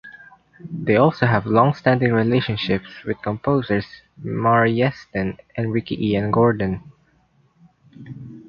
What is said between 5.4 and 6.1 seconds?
and Ricky